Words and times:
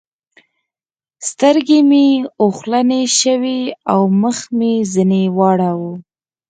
سترګې 1.29 1.79
مې 1.89 2.07
اوښلنې 2.43 3.03
شوې 3.19 3.61
او 3.91 4.01
مخ 4.21 4.37
مې 4.57 4.73
ځنې 4.93 5.23
واړاوو. 5.37 5.93